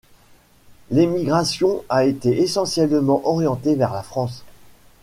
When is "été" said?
2.05-2.41